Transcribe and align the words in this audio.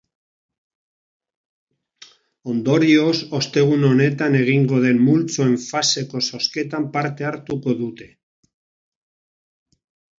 Ondorioz, 2.53 3.13
ostegun 3.41 3.87
honetan 3.91 4.39
egingo 4.41 4.81
den 4.89 5.01
multzoen 5.11 5.55
faseko 5.69 6.25
zozketan 6.31 6.91
parte 6.99 7.31
hartuko 7.33 7.81
dute. 7.85 8.13